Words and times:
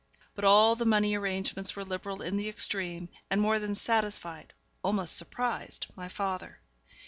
But 0.33 0.45
all 0.45 0.75
the 0.75 0.83
money 0.83 1.13
arrangements 1.13 1.75
were 1.75 1.83
liberal 1.85 2.23
in 2.23 2.35
the 2.35 2.49
extreme, 2.49 3.07
and 3.29 3.39
more 3.39 3.59
than 3.59 3.75
satisfied, 3.75 4.51
almost 4.83 5.15
surprised, 5.15 5.85
my 5.95 6.07
father. 6.07 6.57